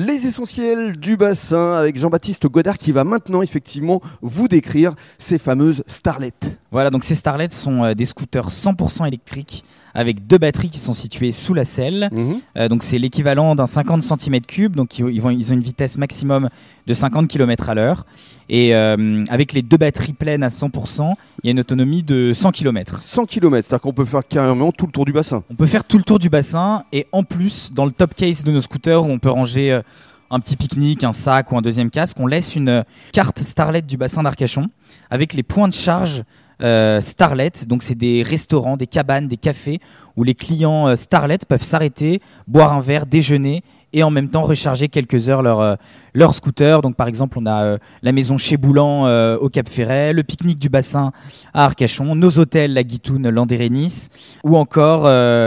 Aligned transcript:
Les 0.00 0.28
essentiels 0.28 0.96
du 0.96 1.16
bassin 1.16 1.72
avec 1.72 1.98
Jean-Baptiste 1.98 2.46
Godard 2.46 2.78
qui 2.78 2.92
va 2.92 3.02
maintenant 3.02 3.42
effectivement 3.42 4.00
vous 4.22 4.46
décrire 4.46 4.94
ces 5.18 5.38
fameuses 5.38 5.82
starlets. 5.88 6.30
Voilà, 6.70 6.90
donc 6.90 7.02
ces 7.02 7.16
starlets 7.16 7.48
sont 7.48 7.82
euh, 7.82 7.94
des 7.94 8.04
scooters 8.04 8.48
100% 8.48 9.08
électriques 9.08 9.64
avec 9.94 10.26
deux 10.26 10.38
batteries 10.38 10.70
qui 10.70 10.78
sont 10.78 10.92
situées 10.92 11.32
sous 11.32 11.54
la 11.54 11.64
selle. 11.64 12.08
Mhm. 12.12 12.40
Euh, 12.56 12.68
donc 12.68 12.82
c'est 12.82 12.98
l'équivalent 12.98 13.54
d'un 13.54 13.66
50 13.66 14.02
cm3. 14.02 14.68
Donc 14.68 14.98
ils, 14.98 15.06
ils 15.08 15.20
vont, 15.20 15.30
ils 15.30 15.50
ont 15.50 15.54
une 15.54 15.62
vitesse 15.62 15.98
maximum 15.98 16.48
de 16.86 16.94
50 16.94 17.28
km 17.28 17.68
à 17.68 17.74
l'heure. 17.74 18.06
Et 18.48 18.74
euh, 18.74 19.24
avec 19.28 19.52
les 19.52 19.62
deux 19.62 19.76
batteries 19.76 20.14
pleines 20.14 20.42
à 20.42 20.48
100%, 20.48 21.14
il 21.42 21.46
y 21.46 21.48
a 21.48 21.52
une 21.52 21.60
autonomie 21.60 22.02
de 22.02 22.32
100 22.32 22.52
km. 22.52 23.00
100 23.00 23.26
km, 23.26 23.66
c'est-à-dire 23.66 23.82
qu'on 23.82 23.92
peut 23.92 24.04
faire 24.04 24.26
carrément 24.26 24.72
tout 24.72 24.86
le 24.86 24.92
tour 24.92 25.04
du 25.04 25.12
bassin. 25.12 25.44
On 25.50 25.54
peut 25.54 25.66
faire 25.66 25.84
tout 25.84 25.98
le 25.98 26.04
tour 26.04 26.18
du 26.18 26.30
bassin 26.30 26.84
et 26.92 27.06
en 27.12 27.22
plus, 27.22 27.72
dans 27.72 27.84
le 27.84 27.92
top 27.92 28.14
case 28.14 28.42
de 28.44 28.50
nos 28.50 28.60
scooters, 28.60 29.02
où 29.02 29.10
on 29.10 29.18
peut 29.18 29.30
ranger 29.30 29.72
euh, 29.72 29.82
un 30.30 30.40
petit 30.40 30.56
pique-nique, 30.56 31.04
un 31.04 31.12
sac 31.12 31.52
ou 31.52 31.58
un 31.58 31.62
deuxième 31.62 31.90
casque, 31.90 32.18
on 32.20 32.26
laisse 32.26 32.56
une 32.56 32.84
carte 33.12 33.40
Starlet 33.40 33.82
du 33.82 33.96
bassin 33.96 34.22
d'Arcachon 34.22 34.68
avec 35.10 35.34
les 35.34 35.42
points 35.42 35.68
de 35.68 35.74
charge 35.74 36.24
euh, 36.60 37.00
Starlet. 37.00 37.52
Donc 37.68 37.84
c'est 37.84 37.94
des 37.94 38.24
restaurants, 38.24 38.76
des 38.76 38.88
cabanes, 38.88 39.28
des 39.28 39.36
cafés 39.36 39.80
où 40.16 40.24
les 40.24 40.34
clients 40.34 40.88
euh, 40.88 40.96
Starlet 40.96 41.38
peuvent 41.48 41.62
s'arrêter, 41.62 42.20
boire 42.48 42.72
un 42.72 42.80
verre, 42.80 43.06
déjeuner 43.06 43.62
et 43.92 44.02
en 44.02 44.10
même 44.10 44.28
temps 44.28 44.42
recharger 44.42 44.88
quelques 44.88 45.28
heures 45.28 45.40
leur, 45.40 45.60
euh, 45.60 45.76
leur 46.14 46.34
scooter. 46.34 46.82
Donc 46.82 46.96
par 46.96 47.06
exemple, 47.06 47.38
on 47.38 47.46
a 47.46 47.78
la 48.02 48.12
maison 48.12 48.36
chez 48.36 48.56
Boulan 48.56 49.06
au 49.36 49.48
Cap 49.48 49.68
Ferret, 49.68 50.12
le 50.12 50.24
pique-nique 50.24 50.58
du 50.58 50.68
bassin 50.68 51.12
à 51.54 51.64
Arcachon, 51.64 52.16
nos 52.16 52.38
hôtels 52.38 52.74
La 52.74 52.82
Guitoune, 52.82 53.30
Landérénis 53.30 54.08
ou 54.42 54.56
encore 54.56 55.04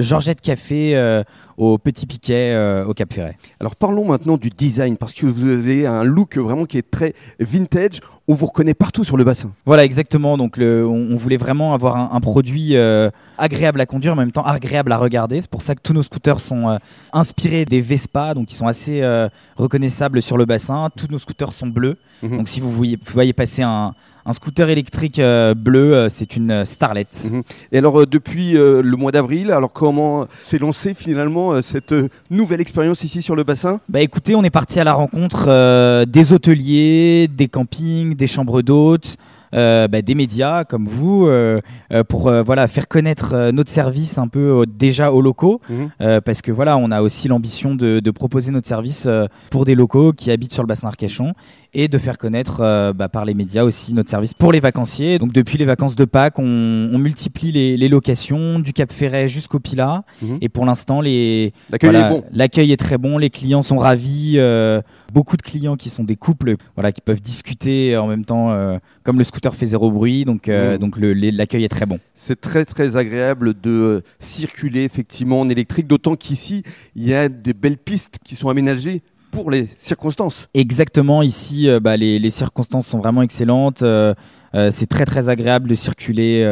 Georgette 0.00 0.40
Café 0.40 1.22
au 1.56 1.78
Petit 1.78 2.06
Piquet 2.06 2.56
au 2.86 2.92
Cap 2.94 3.12
Ferret. 3.12 3.36
Alors 3.60 3.76
parlons 3.76 4.06
maintenant 4.06 4.36
du 4.36 4.50
design 4.50 4.96
parce 4.96 5.12
que 5.12 5.26
vous 5.26 5.46
avez 5.46 5.86
un 5.86 6.02
look 6.02 6.36
vraiment 6.36 6.64
qui 6.64 6.78
est 6.78 6.90
très 6.90 7.14
vintage. 7.38 8.00
On 8.26 8.34
vous 8.34 8.46
reconnaît 8.46 8.72
partout 8.72 9.04
sur 9.04 9.18
le 9.18 9.24
bassin. 9.24 9.52
Voilà, 9.66 9.84
exactement. 9.84 10.38
Donc, 10.38 10.56
le, 10.56 10.86
on, 10.86 11.12
on 11.12 11.16
voulait 11.16 11.36
vraiment 11.36 11.74
avoir 11.74 11.96
un, 11.96 12.16
un 12.16 12.20
produit 12.20 12.74
euh, 12.74 13.10
agréable 13.36 13.80
à 13.82 13.86
conduire, 13.86 14.14
en 14.14 14.16
même 14.16 14.32
temps 14.32 14.44
agréable 14.44 14.92
à 14.92 14.96
regarder. 14.96 15.42
C'est 15.42 15.50
pour 15.50 15.60
ça 15.60 15.74
que 15.74 15.82
tous 15.82 15.92
nos 15.92 16.02
scooters 16.02 16.40
sont 16.40 16.68
euh, 16.68 16.78
inspirés 17.12 17.66
des 17.66 17.82
Vespa, 17.82 18.32
donc 18.32 18.50
ils 18.50 18.54
sont 18.54 18.66
assez 18.66 19.02
euh, 19.02 19.28
reconnaissables 19.56 20.22
sur 20.22 20.38
le 20.38 20.46
bassin. 20.46 20.88
Tous 20.96 21.08
nos 21.10 21.18
scooters 21.18 21.52
sont 21.52 21.66
bleus. 21.66 21.98
Mhm. 22.22 22.38
Donc, 22.38 22.48
si 22.48 22.60
vous 22.60 22.70
voyez, 22.70 22.96
vous 22.96 23.12
voyez 23.12 23.34
passer 23.34 23.60
un, 23.62 23.94
un 24.26 24.32
scooter 24.32 24.68
électrique 24.70 25.18
euh, 25.18 25.54
bleu, 25.54 25.94
euh, 25.94 26.08
c'est 26.08 26.36
une 26.36 26.50
euh, 26.50 26.64
Starlet. 26.64 27.06
Mhm. 27.24 27.42
Et 27.72 27.78
alors 27.78 28.06
depuis 28.06 28.52
le 28.54 28.96
mois 28.96 29.12
d'avril, 29.12 29.50
alors 29.50 29.72
comment 29.72 30.26
s'est 30.40 30.58
lancée 30.58 30.94
finalement 30.94 31.60
cette 31.62 31.94
nouvelle 32.30 32.60
expérience 32.60 33.04
ici 33.04 33.22
sur 33.22 33.36
le 33.36 33.44
bassin? 33.44 33.80
Bah 33.88 34.00
écoutez, 34.00 34.34
on 34.34 34.42
est 34.42 34.50
parti 34.50 34.80
à 34.80 34.84
la 34.84 34.94
rencontre 34.94 35.46
euh, 35.48 36.04
des 36.06 36.32
hôteliers, 36.32 37.28
des 37.28 37.48
campings, 37.48 38.14
des 38.14 38.26
chambres 38.26 38.62
d'hôtes, 38.62 39.16
euh, 39.54 39.86
bah, 39.86 40.02
des 40.02 40.14
médias 40.16 40.64
comme 40.64 40.86
vous, 40.86 41.26
euh, 41.26 41.60
euh, 41.92 42.02
pour 42.02 42.30
voilà 42.42 42.66
faire 42.66 42.88
connaître 42.88 43.50
notre 43.52 43.70
service 43.70 44.18
un 44.18 44.26
peu 44.28 44.64
déjà 44.66 45.12
aux 45.12 45.20
locaux, 45.20 45.60
Mhm. 45.68 46.20
parce 46.22 46.42
que 46.42 46.50
voilà, 46.50 46.76
on 46.76 46.90
a 46.90 47.02
aussi 47.02 47.28
l'ambition 47.28 47.74
de, 47.74 48.00
de 48.00 48.10
proposer 48.10 48.50
notre 48.50 48.66
service 48.68 49.06
pour 49.50 49.64
des 49.64 49.74
locaux 49.74 50.12
qui 50.12 50.30
habitent 50.30 50.52
sur 50.52 50.62
le 50.62 50.66
bassin 50.68 50.88
Arcachon 50.88 51.34
et 51.74 51.88
de 51.88 51.98
faire 51.98 52.18
connaître 52.18 52.60
euh, 52.60 52.92
bah, 52.92 53.08
par 53.08 53.24
les 53.24 53.34
médias 53.34 53.64
aussi 53.64 53.94
notre 53.94 54.10
service 54.10 54.34
pour 54.34 54.52
les 54.52 54.60
vacanciers. 54.60 55.18
Donc 55.18 55.32
depuis 55.32 55.58
les 55.58 55.64
vacances 55.64 55.96
de 55.96 56.04
Pâques, 56.04 56.38
on, 56.38 56.44
on 56.92 56.98
multiplie 56.98 57.52
les, 57.52 57.76
les 57.76 57.88
locations 57.88 58.58
du 58.60 58.72
Cap 58.72 58.92
Ferret 58.92 59.28
jusqu'au 59.28 59.60
Pilat, 59.60 60.04
Mhm. 60.22 60.38
et 60.40 60.48
pour 60.48 60.64
l'instant 60.66 61.00
les 61.00 61.52
L'accueil 61.70 61.90
voilà, 61.90 62.06
est 62.08 62.10
bon. 62.10 62.24
L'accueil 62.32 62.72
est 62.72 62.76
très 62.76 62.98
bon, 62.98 63.18
les 63.18 63.30
clients 63.30 63.62
sont 63.62 63.78
ravis. 63.78 64.34
euh, 64.36 64.80
beaucoup 65.12 65.36
de 65.36 65.42
clients 65.42 65.76
qui 65.76 65.90
sont 65.90 66.02
des 66.02 66.16
couples, 66.16 66.56
voilà, 66.74 66.90
qui 66.90 67.00
peuvent 67.00 67.20
discuter 67.22 67.96
en 67.96 68.08
même 68.08 68.24
temps, 68.24 68.50
euh, 68.50 68.78
comme 69.04 69.16
le 69.18 69.22
scooter 69.22 69.54
fait 69.54 69.66
zéro 69.66 69.90
bruit, 69.92 70.24
donc 70.24 70.48
Mhm. 70.48 70.78
donc 70.78 70.96
l'accueil 70.98 71.62
est 71.64 71.68
très 71.68 71.86
bon. 71.86 71.98
C'est 72.14 72.40
très 72.40 72.64
très 72.64 72.96
agréable 72.96 73.54
de 73.60 74.02
circuler 74.18 74.82
effectivement 74.82 75.40
en 75.40 75.48
électrique, 75.48 75.86
d'autant 75.86 76.14
qu'ici 76.16 76.62
il 76.96 77.06
y 77.06 77.14
a 77.14 77.28
des 77.28 77.52
belles 77.52 77.76
pistes 77.78 78.18
qui 78.24 78.34
sont 78.34 78.48
aménagées 78.48 79.02
pour 79.34 79.50
les 79.50 79.66
circonstances. 79.78 80.48
Exactement, 80.54 81.20
ici, 81.22 81.68
euh, 81.68 81.80
bah, 81.80 81.96
les, 81.96 82.18
les 82.18 82.30
circonstances 82.30 82.86
sont 82.86 82.98
vraiment 82.98 83.22
excellentes. 83.22 83.82
euh, 83.82 84.14
euh, 84.54 84.70
c'est 84.70 84.86
très 84.86 85.04
très 85.04 85.28
agréable 85.28 85.68
de 85.68 85.74
circuler 85.74 86.44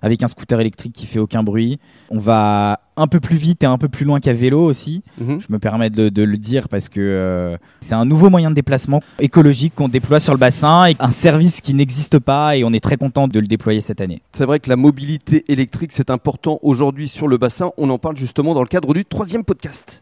avec 0.00 0.22
un 0.22 0.26
scooter 0.26 0.58
électrique 0.58 0.94
qui 0.94 1.04
fait 1.04 1.18
aucun 1.18 1.42
bruit. 1.42 1.78
On 2.08 2.18
va 2.18 2.80
un 2.96 3.06
peu 3.06 3.20
plus 3.20 3.36
vite 3.36 3.62
et 3.62 3.66
un 3.66 3.76
peu 3.76 3.90
plus 3.90 4.06
loin 4.06 4.20
qu'à 4.20 4.32
vélo 4.32 4.64
aussi. 4.64 5.02
Mhm. 5.20 5.38
Je 5.38 5.46
me 5.50 5.58
permets 5.58 5.90
de, 5.90 6.08
de 6.08 6.22
le 6.22 6.38
dire 6.38 6.70
parce 6.70 6.88
que 6.88 7.58
c'est 7.80 7.94
un 7.94 8.06
nouveau 8.06 8.30
moyen 8.30 8.48
de 8.48 8.54
déplacement 8.54 9.02
écologique 9.18 9.74
qu'on 9.74 9.88
déploie 9.90 10.18
sur 10.18 10.32
le 10.32 10.38
bassin 10.38 10.86
et 10.86 10.96
un 10.98 11.10
service 11.10 11.60
qui 11.60 11.74
n'existe 11.74 12.18
pas 12.18 12.56
et 12.56 12.64
on 12.64 12.72
est 12.72 12.82
très 12.82 12.96
content 12.96 13.28
de 13.28 13.38
le 13.38 13.46
déployer 13.46 13.82
cette 13.82 14.00
année. 14.00 14.22
C'est 14.34 14.46
vrai 14.46 14.58
que 14.58 14.70
la 14.70 14.76
mobilité 14.76 15.44
électrique 15.48 15.92
c'est 15.92 16.08
important 16.08 16.58
aujourd'hui 16.62 17.06
sur 17.06 17.28
le 17.28 17.36
bassin. 17.36 17.72
On 17.76 17.90
en 17.90 17.98
parle 17.98 18.16
justement 18.16 18.54
dans 18.54 18.62
le 18.62 18.68
cadre 18.68 18.94
du 18.94 19.04
troisième 19.04 19.44
podcast. 19.44 20.00